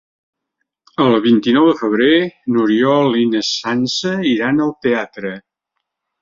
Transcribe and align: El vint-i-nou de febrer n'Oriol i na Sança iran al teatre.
El 1.03 1.17
vint-i-nou 1.25 1.67
de 1.71 1.75
febrer 1.81 2.09
n'Oriol 2.55 3.19
i 3.25 3.27
na 3.35 3.43
Sança 3.51 4.15
iran 4.31 4.65
al 4.67 4.73
teatre. 4.87 5.37